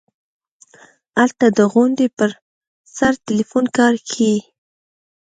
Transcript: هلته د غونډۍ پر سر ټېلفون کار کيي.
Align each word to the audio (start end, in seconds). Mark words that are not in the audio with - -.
هلته 1.19 1.45
د 1.57 1.59
غونډۍ 1.71 2.07
پر 2.17 2.29
سر 2.95 3.13
ټېلفون 3.25 3.65
کار 3.77 3.93
کيي. 4.09 4.37